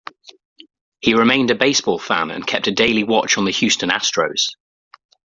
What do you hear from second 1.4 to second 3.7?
a baseball fan and kept a daily watch on the